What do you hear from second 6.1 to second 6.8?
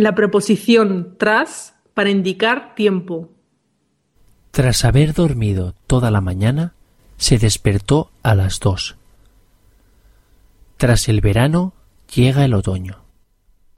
la mañana,